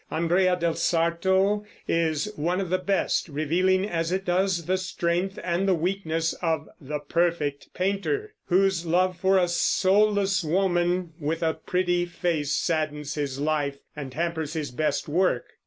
"Andrea 0.09 0.55
del 0.55 0.73
Sarto" 0.73 1.63
is 1.87 2.33
one 2.35 2.59
of 2.59 2.71
the 2.71 2.79
best, 2.79 3.27
revealing 3.29 3.87
as 3.87 4.11
it 4.11 4.25
does 4.25 4.65
the 4.65 4.75
strength 4.79 5.37
and 5.43 5.67
the 5.67 5.75
weakness 5.75 6.33
of 6.41 6.67
"the 6.81 6.97
perfect 6.97 7.71
painter," 7.75 8.33
whose 8.47 8.83
love 8.83 9.15
for 9.17 9.37
a 9.37 9.47
soulless 9.47 10.43
woman 10.43 11.13
with 11.19 11.43
a 11.43 11.53
pretty 11.53 12.07
face 12.07 12.51
saddens 12.55 13.13
his 13.13 13.39
life 13.39 13.77
and 13.95 14.11
hampers 14.15 14.53
his 14.53 14.71
best 14.71 15.07
work. 15.07 15.45